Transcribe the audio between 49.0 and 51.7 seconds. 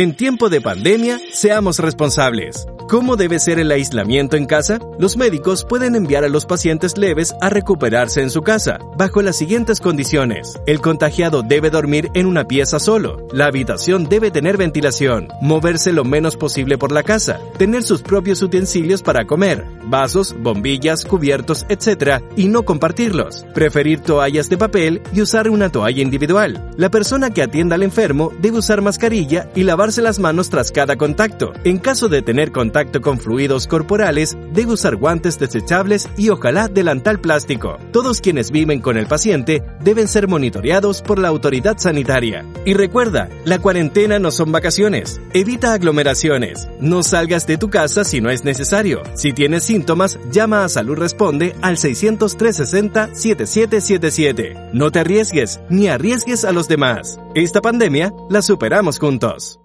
Si tienes síntomas, llama a Salud Responde